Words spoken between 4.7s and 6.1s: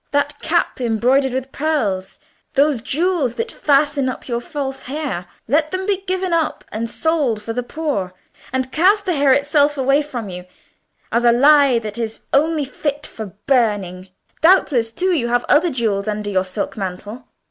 hair—let them be